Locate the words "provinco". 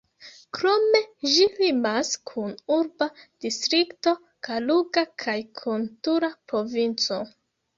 6.53-7.25